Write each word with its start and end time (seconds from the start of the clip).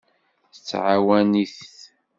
Tettɛawan-it. 0.53 1.57